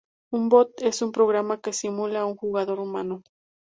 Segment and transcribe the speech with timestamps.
[0.37, 3.19] Un bot es un programa que simula a un jugador humano.